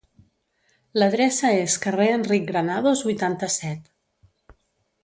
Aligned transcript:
L'adreça 0.99 1.51
és 1.65 1.75
carrer 1.85 2.09
Enric 2.15 2.49
Granados 2.49 3.07
vuitanta-set. 3.11 3.95